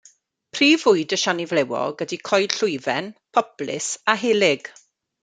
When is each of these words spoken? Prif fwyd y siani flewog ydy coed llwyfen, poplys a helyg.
Prif 0.57 0.85
fwyd 0.85 1.13
y 1.17 1.19
siani 1.23 1.43
flewog 1.51 2.01
ydy 2.05 2.19
coed 2.31 2.55
llwyfen, 2.61 3.11
poplys 3.39 3.91
a 4.15 4.17
helyg. 4.23 4.73